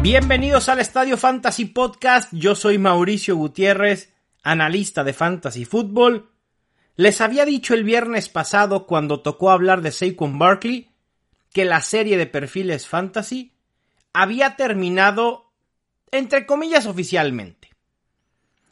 Bienvenidos 0.00 0.68
al 0.68 0.78
Estadio 0.78 1.16
Fantasy 1.16 1.64
Podcast. 1.64 2.32
Yo 2.32 2.54
soy 2.54 2.78
Mauricio 2.78 3.34
Gutiérrez, 3.34 4.14
analista 4.44 5.02
de 5.02 5.12
Fantasy 5.12 5.64
Football. 5.64 6.30
Les 6.94 7.20
había 7.20 7.44
dicho 7.44 7.74
el 7.74 7.82
viernes 7.82 8.28
pasado 8.28 8.86
cuando 8.86 9.20
tocó 9.20 9.50
hablar 9.50 9.82
de 9.82 9.90
Saquon 9.90 10.38
Barkley 10.38 10.92
que 11.52 11.64
la 11.64 11.80
serie 11.80 12.16
de 12.16 12.26
perfiles 12.26 12.86
Fantasy 12.86 13.52
había 14.12 14.54
terminado 14.54 15.50
entre 16.12 16.46
comillas 16.46 16.86
oficialmente. 16.86 17.70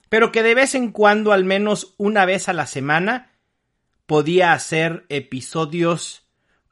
Pero 0.08 0.30
que 0.30 0.44
de 0.44 0.54
vez 0.54 0.76
en 0.76 0.92
cuando, 0.92 1.32
al 1.32 1.44
menos 1.44 1.94
una 1.98 2.24
vez 2.24 2.48
a 2.48 2.52
la 2.52 2.68
semana, 2.68 3.32
podía 4.06 4.52
hacer 4.52 5.04
episodios 5.08 6.24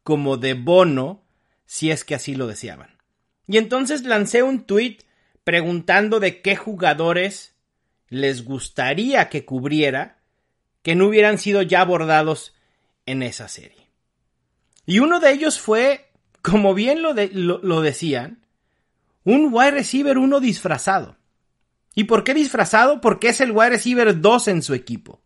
como 0.05 0.36
de 0.36 0.55
bono 0.55 1.24
si 1.66 1.91
es 1.91 2.05
que 2.05 2.14
así 2.14 2.36
lo 2.36 2.46
deseaban. 2.46 2.94
Y 3.47 3.59
entonces 3.59 4.05
lancé 4.05 4.43
un 4.43 4.65
tweet 4.65 4.98
preguntando 5.45 6.21
de 6.21 6.41
qué 6.41 6.57
jugadores 6.57 7.55
les 8.09 8.45
gustaría 8.45 9.29
que 9.29 9.45
cubriera 9.45 10.19
que 10.83 10.95
no 10.95 11.07
hubieran 11.07 11.39
sido 11.39 11.62
ya 11.62 11.80
abordados 11.80 12.55
en 13.07 13.23
esa 13.23 13.48
serie. 13.48 13.89
Y 14.87 14.98
uno 14.98 15.20
de 15.20 15.33
ellos 15.33 15.59
fue, 15.59 16.11
como 16.43 16.75
bien 16.75 17.03
lo, 17.03 17.15
lo, 17.15 17.80
decían, 17.80 18.45
un 19.25 19.48
wide 19.53 19.70
receiver 19.70 20.19
uno 20.19 20.41
disfrazado. 20.41 21.17
¿Y 21.95 22.05
por 22.05 22.25
qué 22.25 22.34
disfrazado? 22.34 23.01
Porque 23.01 23.29
es 23.29 23.41
el 23.41 23.53
wide 23.53 23.70
receiver 23.70 24.20
2 24.20 24.48
en 24.48 24.62
su 24.62 24.75
equipo. 24.75 25.23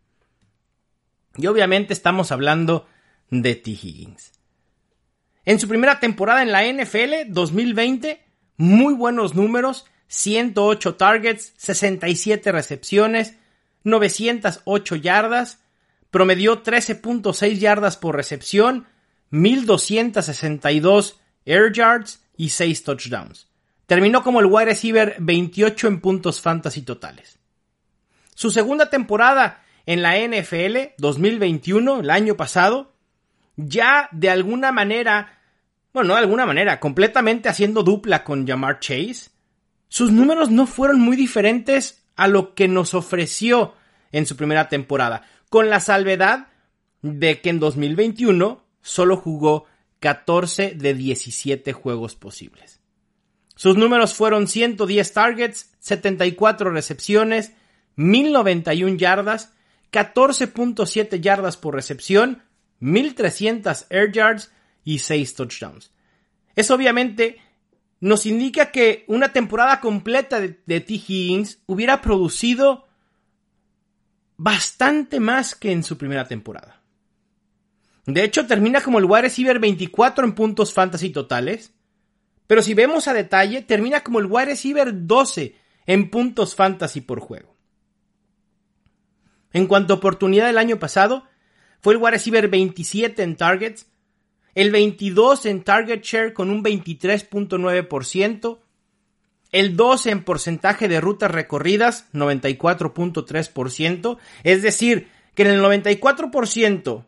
Y 1.36 1.46
obviamente 1.46 1.92
estamos 1.92 2.30
hablando 2.30 2.86
de 3.30 3.54
T. 3.54 3.70
Higgins. 3.70 4.32
En 5.48 5.58
su 5.58 5.66
primera 5.66 5.98
temporada 5.98 6.42
en 6.42 6.52
la 6.52 6.62
NFL 6.70 7.32
2020, 7.32 8.22
muy 8.58 8.92
buenos 8.92 9.34
números, 9.34 9.86
108 10.08 10.96
targets, 10.96 11.54
67 11.56 12.52
recepciones, 12.52 13.34
908 13.82 14.96
yardas, 14.96 15.60
promedió 16.10 16.62
13.6 16.62 17.58
yardas 17.60 17.96
por 17.96 18.14
recepción, 18.14 18.88
1262 19.30 21.18
air 21.46 21.72
yards 21.72 22.22
y 22.36 22.50
6 22.50 22.84
touchdowns. 22.84 23.48
Terminó 23.86 24.22
como 24.22 24.40
el 24.40 24.46
wide 24.50 24.66
receiver 24.66 25.16
28 25.18 25.88
en 25.88 26.00
puntos 26.02 26.42
fantasy 26.42 26.82
totales. 26.82 27.38
Su 28.34 28.50
segunda 28.50 28.90
temporada 28.90 29.64
en 29.86 30.02
la 30.02 30.18
NFL 30.18 30.92
2021, 30.98 32.00
el 32.00 32.10
año 32.10 32.36
pasado, 32.36 32.92
ya 33.56 34.10
de 34.12 34.28
alguna 34.28 34.72
manera 34.72 35.36
bueno, 35.98 36.08
no 36.08 36.14
de 36.14 36.20
alguna 36.20 36.46
manera, 36.46 36.78
completamente 36.78 37.48
haciendo 37.48 37.82
dupla 37.82 38.22
con 38.22 38.46
Jamar 38.46 38.78
Chase, 38.78 39.30
sus 39.88 40.12
números 40.12 40.48
no 40.48 40.64
fueron 40.68 41.00
muy 41.00 41.16
diferentes 41.16 42.04
a 42.14 42.28
lo 42.28 42.54
que 42.54 42.68
nos 42.68 42.94
ofreció 42.94 43.74
en 44.12 44.24
su 44.24 44.36
primera 44.36 44.68
temporada, 44.68 45.22
con 45.50 45.70
la 45.70 45.80
salvedad 45.80 46.46
de 47.02 47.40
que 47.40 47.50
en 47.50 47.58
2021 47.58 48.64
solo 48.80 49.16
jugó 49.16 49.66
14 49.98 50.76
de 50.76 50.94
17 50.94 51.72
juegos 51.72 52.14
posibles. 52.14 52.80
Sus 53.56 53.76
números 53.76 54.14
fueron 54.14 54.46
110 54.46 55.12
targets, 55.12 55.74
74 55.80 56.70
recepciones, 56.70 57.54
1091 57.96 58.98
yardas, 58.98 59.52
14.7 59.90 61.20
yardas 61.20 61.56
por 61.56 61.74
recepción, 61.74 62.44
1300 62.78 63.86
air 63.90 64.12
yards 64.12 64.52
y 64.88 65.00
6 65.00 65.34
touchdowns. 65.34 65.90
Eso 66.56 66.74
obviamente 66.74 67.36
nos 68.00 68.24
indica 68.24 68.72
que 68.72 69.04
una 69.06 69.34
temporada 69.34 69.80
completa 69.80 70.40
de, 70.40 70.48
T. 70.48 70.94
Higgins 70.94 71.58
hubiera 71.66 72.00
producido 72.00 72.86
bastante 74.38 75.20
más 75.20 75.54
que 75.54 75.72
en 75.72 75.82
su 75.84 75.98
primera 75.98 76.26
temporada. 76.26 76.80
De 78.06 78.24
hecho, 78.24 78.46
termina 78.46 78.80
como 78.80 78.98
el 78.98 79.04
wide 79.04 79.22
receiver 79.22 79.58
24 79.58 80.24
en 80.24 80.34
puntos 80.34 80.72
fantasy 80.72 81.10
totales, 81.10 81.74
pero 82.46 82.62
si 82.62 82.72
vemos 82.72 83.08
a 83.08 83.12
detalle, 83.12 83.60
termina 83.60 84.02
como 84.02 84.20
el 84.20 84.26
wide 84.26 84.46
receiver 84.46 85.06
12 85.06 85.54
en 85.84 86.08
puntos 86.08 86.54
fantasy 86.54 87.02
por 87.02 87.20
juego. 87.20 87.54
En 89.52 89.66
cuanto 89.66 89.92
a 89.92 89.96
oportunidad 89.98 90.46
del 90.46 90.56
año 90.56 90.78
pasado, 90.78 91.24
fue 91.82 91.92
el 91.92 92.00
wide 92.00 92.12
receiver 92.12 92.48
27 92.48 93.22
en 93.22 93.36
targets, 93.36 93.87
el 94.58 94.70
22 94.72 95.46
en 95.46 95.62
target 95.62 96.02
share 96.02 96.32
con 96.32 96.50
un 96.50 96.64
23.9%, 96.64 98.58
el 99.52 99.76
12 99.76 100.10
en 100.10 100.24
porcentaje 100.24 100.88
de 100.88 101.00
rutas 101.00 101.30
recorridas, 101.30 102.08
94.3%, 102.12 104.18
es 104.42 104.62
decir, 104.62 105.06
que 105.36 105.44
en 105.44 105.50
el 105.50 105.62
94% 105.62 107.04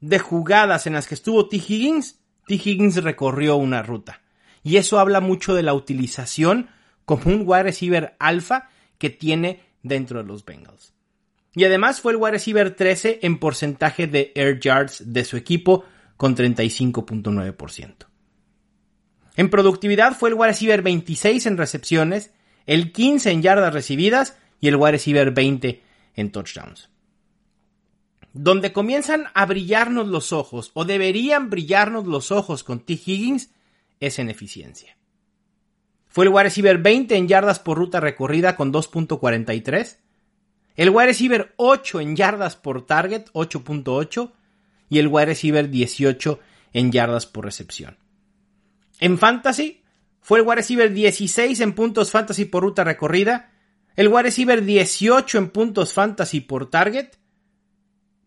de 0.00 0.18
jugadas 0.18 0.86
en 0.86 0.94
las 0.94 1.06
que 1.06 1.14
estuvo 1.14 1.50
T. 1.50 1.56
Higgins, 1.56 2.20
T. 2.46 2.54
Higgins 2.54 3.04
recorrió 3.04 3.56
una 3.56 3.82
ruta. 3.82 4.22
Y 4.62 4.78
eso 4.78 4.98
habla 4.98 5.20
mucho 5.20 5.54
de 5.54 5.64
la 5.64 5.74
utilización 5.74 6.70
como 7.04 7.24
un 7.26 7.42
wide 7.44 7.64
receiver 7.64 8.16
alfa 8.18 8.70
que 8.96 9.10
tiene 9.10 9.60
dentro 9.82 10.22
de 10.22 10.26
los 10.26 10.42
Bengals. 10.42 10.94
Y 11.54 11.64
además 11.64 12.00
fue 12.00 12.12
el 12.12 12.18
wide 12.18 12.32
receiver 12.32 12.74
13 12.74 13.18
en 13.24 13.38
porcentaje 13.38 14.06
de 14.06 14.32
air 14.34 14.58
yards 14.58 15.12
de 15.12 15.26
su 15.26 15.36
equipo, 15.36 15.84
con 16.18 16.36
35.9%. 16.36 17.94
En 19.36 19.50
productividad 19.50 20.18
fue 20.18 20.30
el 20.30 20.34
wide 20.34 20.48
receiver 20.48 20.82
26 20.82 21.46
en 21.46 21.56
recepciones, 21.56 22.32
el 22.66 22.92
15 22.92 23.30
en 23.30 23.40
yardas 23.40 23.72
recibidas 23.72 24.36
y 24.60 24.68
el 24.68 24.76
wide 24.76 24.92
receiver 24.92 25.30
20 25.30 25.82
en 26.16 26.32
touchdowns. 26.32 26.90
Donde 28.32 28.72
comienzan 28.72 29.26
a 29.32 29.46
brillarnos 29.46 30.08
los 30.08 30.32
ojos, 30.32 30.72
o 30.74 30.84
deberían 30.84 31.50
brillarnos 31.50 32.06
los 32.06 32.32
ojos 32.32 32.64
con 32.64 32.80
T. 32.80 32.94
Higgins, 32.94 33.50
es 34.00 34.18
en 34.18 34.28
eficiencia. 34.28 34.96
Fue 36.08 36.24
el 36.24 36.30
wide 36.30 36.44
receiver 36.44 36.78
20 36.78 37.16
en 37.16 37.28
yardas 37.28 37.60
por 37.60 37.78
ruta 37.78 38.00
recorrida 38.00 38.56
con 38.56 38.72
2.43, 38.72 39.98
el 40.74 40.90
wide 40.90 41.06
receiver 41.06 41.54
8 41.56 42.00
en 42.00 42.16
yardas 42.16 42.56
por 42.56 42.86
target, 42.86 43.26
8.8, 43.34 44.32
y 44.88 44.98
el 44.98 45.08
wide 45.08 45.26
receiver 45.26 45.70
18 45.70 46.40
en 46.72 46.92
yardas 46.92 47.26
por 47.26 47.44
recepción. 47.44 47.96
En 49.00 49.18
fantasy 49.18 49.82
fue 50.20 50.40
el 50.40 50.46
wide 50.46 50.56
receiver 50.56 50.92
16 50.92 51.60
en 51.60 51.74
puntos 51.74 52.10
fantasy 52.10 52.44
por 52.44 52.62
ruta 52.62 52.84
recorrida, 52.84 53.52
el 53.96 54.08
wide 54.08 54.24
receiver 54.24 54.64
18 54.64 55.38
en 55.38 55.50
puntos 55.50 55.92
fantasy 55.92 56.40
por 56.40 56.70
target, 56.70 57.10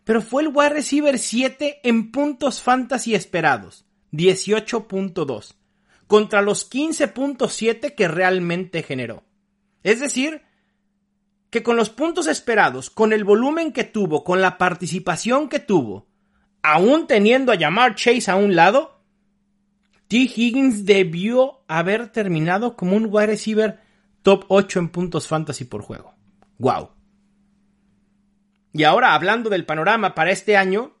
pero 0.04 0.20
fue 0.20 0.42
el 0.42 0.48
wide 0.48 0.70
receiver 0.70 1.18
7 1.18 1.80
en 1.84 2.10
puntos 2.10 2.60
fantasy 2.60 3.14
esperados, 3.14 3.84
18.2, 4.12 5.54
contra 6.06 6.42
los 6.42 6.70
15.7 6.70 7.94
que 7.94 8.08
realmente 8.08 8.82
generó. 8.82 9.24
Es 9.82 10.00
decir, 10.00 10.42
que 11.50 11.62
con 11.62 11.76
los 11.76 11.90
puntos 11.90 12.26
esperados, 12.26 12.90
con 12.90 13.12
el 13.12 13.24
volumen 13.24 13.72
que 13.72 13.84
tuvo, 13.84 14.24
con 14.24 14.40
la 14.40 14.58
participación 14.58 15.48
que 15.48 15.60
tuvo, 15.60 16.08
aún 16.62 17.06
teniendo 17.06 17.52
a 17.52 17.56
llamar 17.56 17.94
Chase 17.94 18.30
a 18.30 18.36
un 18.36 18.54
lado, 18.54 19.00
T. 20.08 20.16
Higgins 20.16 20.84
debió 20.84 21.64
haber 21.68 22.10
terminado 22.12 22.76
como 22.76 22.96
un 22.96 23.06
wide 23.10 23.26
receiver 23.26 23.80
top 24.22 24.44
8 24.48 24.78
en 24.78 24.88
puntos 24.90 25.26
fantasy 25.26 25.64
por 25.64 25.82
juego. 25.82 26.14
¡Wow! 26.58 26.90
Y 28.72 28.84
ahora, 28.84 29.14
hablando 29.14 29.50
del 29.50 29.66
panorama 29.66 30.14
para 30.14 30.30
este 30.30 30.56
año, 30.56 30.96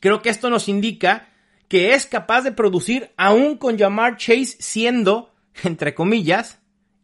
creo 0.00 0.22
que 0.22 0.30
esto 0.30 0.50
nos 0.50 0.68
indica 0.68 1.28
que 1.68 1.94
es 1.94 2.06
capaz 2.06 2.42
de 2.42 2.52
producir 2.52 3.12
aún 3.16 3.56
con 3.56 3.78
Jamar 3.78 4.16
Chase 4.16 4.56
siendo, 4.60 5.32
entre 5.64 5.94
comillas, 5.94 6.60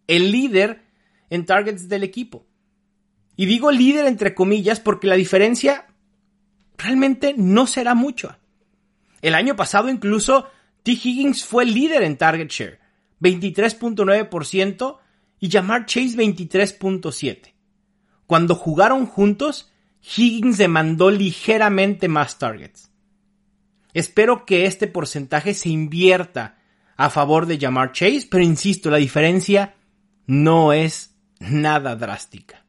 el 0.06 0.30
líder 0.30 0.82
en 1.30 1.46
targets 1.46 1.88
del 1.88 2.04
equipo. 2.04 2.46
Y 3.36 3.46
digo 3.46 3.70
líder 3.70 4.06
entre 4.06 4.34
comillas 4.34 4.80
porque 4.80 5.06
la 5.06 5.14
diferencia 5.14 5.86
realmente 6.78 7.34
no 7.36 7.66
será 7.66 7.94
mucho. 7.94 8.36
El 9.20 9.34
año 9.34 9.56
pasado 9.56 9.88
incluso 9.88 10.48
T. 10.82 10.92
Higgins 10.92 11.44
fue 11.44 11.66
líder 11.66 12.02
en 12.02 12.16
target 12.16 12.48
share, 12.48 12.80
23.9% 13.20 14.98
y 15.40 15.50
Jamar 15.50 15.86
Chase 15.86 16.16
23.7%. 16.16 17.52
Cuando 18.26 18.54
jugaron 18.54 19.06
juntos, 19.06 19.72
Higgins 20.16 20.58
demandó 20.58 21.10
ligeramente 21.10 22.08
más 22.08 22.38
targets. 22.38 22.90
Espero 23.94 24.44
que 24.44 24.66
este 24.66 24.86
porcentaje 24.86 25.54
se 25.54 25.70
invierta 25.70 26.58
a 26.96 27.10
favor 27.10 27.46
de 27.46 27.58
Jamar 27.58 27.92
Chase, 27.92 28.28
pero 28.30 28.44
insisto, 28.44 28.90
la 28.90 28.98
diferencia 28.98 29.74
no 30.26 30.72
es 30.72 31.16
nada 31.40 31.96
drástica. 31.96 32.64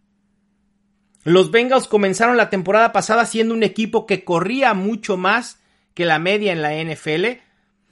Los 1.24 1.52
Bengals 1.52 1.88
comenzaron 1.88 2.38
la 2.38 2.50
temporada 2.50 2.92
pasada 2.92 3.26
siendo 3.26 3.54
un 3.54 3.64
equipo 3.64 4.06
que 4.06 4.24
corría 4.24 4.74
mucho 4.74 5.18
más 5.18 5.60
que 5.94 6.06
la 6.06 6.20
media 6.20 6.54
en 6.54 6.62
la 6.62 6.82
NFL 6.82 7.42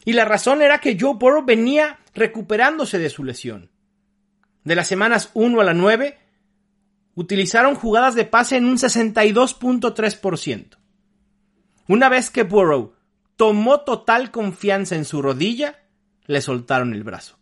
Y 0.05 0.13
la 0.13 0.25
razón 0.25 0.61
era 0.61 0.79
que 0.79 0.97
Joe 0.99 1.15
Burrow 1.15 1.43
venía 1.43 1.99
recuperándose 2.13 2.99
de 2.99 3.09
su 3.09 3.23
lesión. 3.23 3.71
De 4.63 4.75
las 4.75 4.87
semanas 4.87 5.31
1 5.33 5.59
a 5.59 5.63
la 5.63 5.73
9, 5.73 6.17
utilizaron 7.15 7.75
jugadas 7.75 8.15
de 8.15 8.25
pase 8.25 8.57
en 8.57 8.65
un 8.65 8.77
62.3%. 8.77 10.77
Una 11.87 12.09
vez 12.09 12.29
que 12.29 12.43
Burrow 12.43 12.93
tomó 13.35 13.81
total 13.81 14.31
confianza 14.31 14.95
en 14.95 15.05
su 15.05 15.21
rodilla, 15.21 15.79
le 16.25 16.41
soltaron 16.41 16.93
el 16.93 17.03
brazo. 17.03 17.37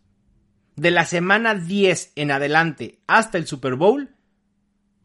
De 0.76 0.90
la 0.90 1.04
semana 1.04 1.54
10 1.54 2.12
en 2.16 2.30
adelante 2.30 3.00
hasta 3.06 3.38
el 3.38 3.46
Super 3.46 3.76
Bowl, 3.76 4.15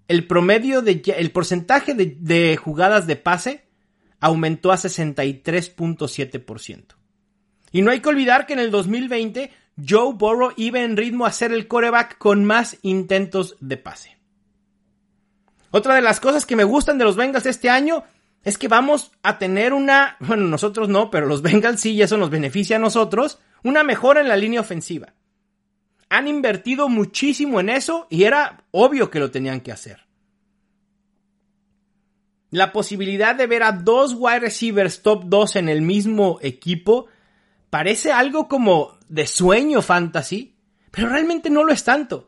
el 0.07 0.27
promedio 0.27 0.81
de 0.81 1.01
el 1.17 1.31
porcentaje 1.31 1.93
de, 1.93 2.17
de 2.19 2.57
jugadas 2.57 3.07
de 3.07 3.15
pase 3.15 3.65
aumentó 4.19 4.71
a 4.71 4.77
63.7%. 4.77 6.83
Y 7.71 7.81
no 7.81 7.91
hay 7.91 8.01
que 8.01 8.09
olvidar 8.09 8.45
que 8.45 8.53
en 8.53 8.59
el 8.59 8.71
2020 8.71 9.51
Joe 9.87 10.13
Burrow 10.13 10.51
iba 10.57 10.81
en 10.81 10.97
ritmo 10.97 11.25
a 11.25 11.31
ser 11.31 11.51
el 11.51 11.67
coreback 11.67 12.17
con 12.17 12.45
más 12.45 12.77
intentos 12.81 13.55
de 13.59 13.77
pase. 13.77 14.17
Otra 15.71 15.95
de 15.95 16.01
las 16.01 16.19
cosas 16.19 16.45
que 16.45 16.57
me 16.57 16.65
gustan 16.65 16.97
de 16.97 17.05
los 17.05 17.15
Bengals 17.15 17.45
este 17.45 17.69
año 17.69 18.03
es 18.43 18.57
que 18.57 18.67
vamos 18.67 19.11
a 19.23 19.37
tener 19.37 19.73
una, 19.73 20.17
bueno, 20.19 20.47
nosotros 20.47 20.89
no, 20.89 21.09
pero 21.09 21.27
los 21.27 21.41
Bengals 21.41 21.79
sí, 21.79 21.93
y 21.93 22.01
eso 22.01 22.17
nos 22.17 22.29
beneficia 22.29 22.75
a 22.75 22.79
nosotros, 22.79 23.39
una 23.63 23.83
mejora 23.83 24.21
en 24.21 24.27
la 24.27 24.35
línea 24.35 24.61
ofensiva. 24.61 25.13
Han 26.11 26.27
invertido 26.27 26.89
muchísimo 26.89 27.61
en 27.61 27.69
eso 27.69 28.05
y 28.09 28.23
era 28.25 28.65
obvio 28.71 29.09
que 29.09 29.21
lo 29.21 29.31
tenían 29.31 29.61
que 29.61 29.71
hacer. 29.71 30.01
La 32.49 32.73
posibilidad 32.73 33.33
de 33.33 33.47
ver 33.47 33.63
a 33.63 33.71
dos 33.71 34.13
wide 34.17 34.41
receivers 34.41 35.03
top 35.03 35.23
2 35.27 35.55
en 35.55 35.69
el 35.69 35.81
mismo 35.81 36.37
equipo 36.41 37.07
parece 37.69 38.11
algo 38.11 38.49
como 38.49 38.97
de 39.07 39.25
sueño 39.25 39.81
fantasy, 39.81 40.57
pero 40.91 41.07
realmente 41.07 41.49
no 41.49 41.63
lo 41.63 41.71
es 41.71 41.85
tanto. 41.85 42.27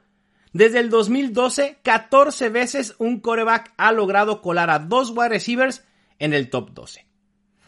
Desde 0.54 0.80
el 0.80 0.90
2012, 0.90 1.80
14 1.84 2.48
veces 2.48 2.96
un 3.00 3.20
coreback 3.20 3.74
ha 3.76 3.92
logrado 3.92 4.42
colar 4.42 4.70
a 4.70 4.80
dos 4.80 5.10
wide 5.10 5.28
receivers 5.28 5.84
en 6.20 6.34
el 6.34 6.50
top 6.50 6.72
12. 6.72 7.06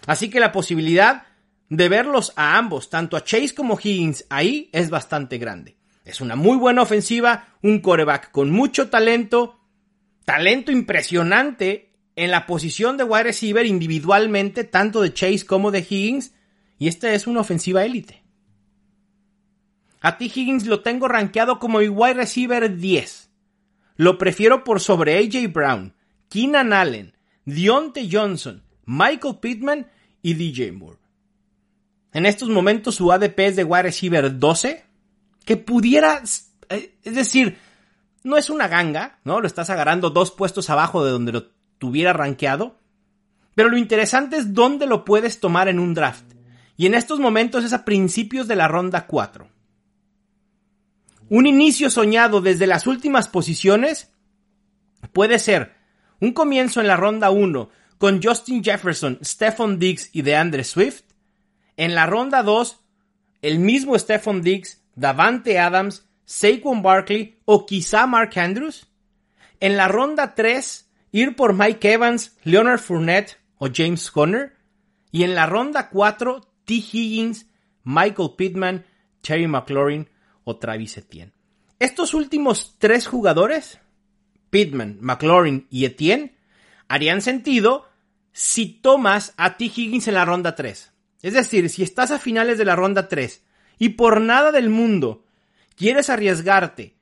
Así 0.07 0.29
que 0.29 0.39
la 0.39 0.53
posibilidad 0.53 1.23
de 1.67 1.89
verlos 1.89 2.31
a 2.37 2.57
ambos, 2.57 2.89
tanto 2.89 3.17
a 3.17 3.23
Chase 3.25 3.53
como 3.53 3.77
Higgins, 3.77 4.25
ahí 4.29 4.69
es 4.71 4.89
bastante 4.89 5.39
grande. 5.39 5.75
Es 6.05 6.21
una 6.21 6.35
muy 6.35 6.55
buena 6.57 6.83
ofensiva, 6.83 7.47
un 7.63 7.79
coreback 7.79 8.31
con 8.31 8.51
mucho 8.51 8.89
talento, 8.89 9.59
talento 10.23 10.71
impresionante 10.71 11.91
en 12.15 12.29
la 12.31 12.45
posición 12.45 12.95
de 12.95 13.03
wide 13.03 13.23
receiver 13.23 13.65
individualmente, 13.65 14.63
tanto 14.63 15.01
de 15.01 15.13
Chase 15.13 15.45
como 15.45 15.71
de 15.71 15.79
Higgins, 15.79 16.33
y 16.77 16.87
esta 16.87 17.13
es 17.13 17.25
una 17.25 17.41
ofensiva 17.41 17.83
élite. 17.83 18.23
A 19.99 20.19
ti 20.19 20.25
Higgins 20.25 20.67
lo 20.67 20.81
tengo 20.81 21.07
rankeado 21.07 21.57
como 21.57 21.79
el 21.79 21.89
wide 21.89 22.13
receiver 22.13 22.77
10. 22.77 23.31
Lo 23.95 24.19
prefiero 24.19 24.63
por 24.63 24.79
sobre 24.79 25.17
AJ 25.17 25.51
Brown, 25.51 25.95
Keenan 26.29 26.71
Allen, 26.71 27.17
Dionte 27.45 28.07
Johnson, 28.11 28.63
Michael 28.85 29.37
Pittman 29.41 29.87
y 30.21 30.35
DJ 30.35 30.71
Moore. 30.73 30.99
En 32.13 32.27
estos 32.27 32.49
momentos 32.49 32.95
su 32.95 33.11
ADP 33.11 33.39
es 33.39 33.55
de 33.55 33.63
wide 33.63 33.83
receiver 33.83 34.37
12, 34.37 34.84
que 35.45 35.57
pudiera, 35.57 36.21
eh, 36.69 36.97
es 37.03 37.15
decir, 37.15 37.57
no 38.23 38.37
es 38.37 38.49
una 38.49 38.67
ganga, 38.67 39.19
¿no? 39.23 39.39
Lo 39.39 39.47
estás 39.47 39.69
agarrando 39.69 40.09
dos 40.09 40.31
puestos 40.31 40.69
abajo 40.69 41.05
de 41.05 41.11
donde 41.11 41.31
lo 41.31 41.45
tuviera 41.77 42.11
rankeado. 42.11 42.79
Pero 43.53 43.69
lo 43.69 43.77
interesante 43.77 44.37
es 44.37 44.53
dónde 44.53 44.87
lo 44.87 45.05
puedes 45.05 45.39
tomar 45.39 45.69
en 45.69 45.79
un 45.79 45.93
draft. 45.93 46.25
Y 46.75 46.87
en 46.87 46.95
estos 46.95 47.19
momentos 47.19 47.63
es 47.63 47.71
a 47.71 47.85
principios 47.85 48.47
de 48.47 48.55
la 48.55 48.67
ronda 48.67 49.07
4. 49.07 49.47
Un 51.29 51.47
inicio 51.47 51.89
soñado 51.89 52.41
desde 52.41 52.67
las 52.67 52.85
últimas 52.85 53.27
posiciones 53.27 54.11
puede 55.13 55.39
ser 55.39 55.73
un 56.19 56.33
comienzo 56.33 56.81
en 56.81 56.87
la 56.87 56.97
ronda 56.97 57.29
1 57.29 57.69
con 57.97 58.21
Justin 58.21 58.63
Jefferson, 58.63 59.19
Stephon 59.23 59.79
Diggs 59.79 60.09
y 60.11 60.21
DeAndre 60.21 60.63
Swift. 60.63 61.03
En 61.77 61.95
la 61.95 62.05
ronda 62.05 62.43
2, 62.43 62.79
el 63.41 63.59
mismo 63.59 63.97
Stephon 63.97 64.41
Diggs, 64.41 64.81
Davante 64.95 65.59
Adams, 65.59 66.07
Saquon 66.25 66.81
Barkley 66.81 67.39
o 67.45 67.65
quizá 67.65 68.07
Mark 68.07 68.37
Andrews. 68.37 68.87
En 69.59 69.77
la 69.77 69.87
ronda 69.87 70.35
3, 70.35 70.89
ir 71.11 71.35
por 71.35 71.53
Mike 71.53 71.93
Evans, 71.93 72.37
Leonard 72.43 72.79
Fournette 72.79 73.37
o 73.57 73.67
James 73.73 74.09
Conner. 74.11 74.55
Y 75.11 75.23
en 75.23 75.35
la 75.35 75.45
ronda 75.45 75.89
4, 75.89 76.41
T. 76.65 76.73
Higgins, 76.73 77.47
Michael 77.83 78.31
Pittman, 78.37 78.85
Terry 79.21 79.47
McLaurin 79.47 80.09
o 80.43 80.57
Travis 80.57 80.97
Etienne. 80.97 81.33
Estos 81.79 82.13
últimos 82.13 82.75
tres 82.79 83.07
jugadores, 83.07 83.79
Pittman, 84.49 84.97
McLaurin 85.01 85.67
y 85.69 85.85
Etienne, 85.85 86.35
harían 86.87 87.21
sentido 87.21 87.87
si 88.31 88.67
tomas 88.67 89.33
a 89.37 89.57
T. 89.57 89.65
Higgins 89.65 90.07
en 90.07 90.15
la 90.15 90.25
ronda 90.25 90.55
3. 90.55 90.91
Es 91.21 91.33
decir, 91.33 91.69
si 91.69 91.83
estás 91.83 92.11
a 92.11 92.19
finales 92.19 92.57
de 92.57 92.65
la 92.65 92.75
ronda 92.75 93.07
3 93.07 93.44
y 93.77 93.89
por 93.89 94.21
nada 94.21 94.51
del 94.51 94.69
mundo 94.69 95.25
quieres 95.75 96.09
arriesgarte 96.09 96.95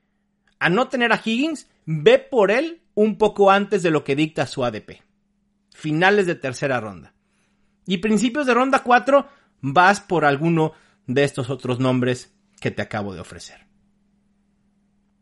a 0.60 0.70
no 0.70 0.88
tener 0.88 1.12
a 1.12 1.22
Higgins, 1.24 1.68
ve 1.86 2.20
por 2.20 2.50
él 2.50 2.82
un 2.96 3.18
poco 3.18 3.52
antes 3.52 3.84
de 3.84 3.92
lo 3.92 4.04
que 4.04 4.16
dicta 4.16 4.48
su 4.48 4.64
ADP. 4.64 5.02
Finales 5.74 6.26
de 6.26 6.36
tercera 6.36 6.80
ronda. 6.80 7.14
Y 7.86 7.98
principios 7.98 8.46
de 8.46 8.54
ronda 8.54 8.80
4 8.84 9.28
vas 9.62 10.00
por 10.00 10.24
alguno 10.24 10.72
de 11.06 11.24
estos 11.24 11.50
otros 11.50 11.80
nombres 11.80 12.34
que 12.62 12.72
te 12.72 12.82
acabo 12.82 13.14
de 13.14 13.20
ofrecer. 13.20 13.66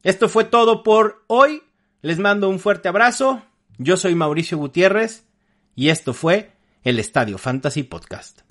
Esto 0.04 0.30
fue 0.30 0.44
todo 0.44 0.84
por 0.84 1.24
hoy. 1.28 1.64
Les 2.02 2.20
mando 2.20 2.50
un 2.50 2.60
fuerte 2.60 2.88
abrazo. 2.88 3.42
Yo 3.78 3.98
soy 3.98 4.16
Mauricio 4.16 4.58
Gutiérrez 4.58 5.26
y 5.76 5.90
esto 5.90 6.14
fue 6.14 6.52
el 6.84 7.00
Estadio 7.00 7.38
Fantasy 7.38 7.84
Podcast. 7.84 8.51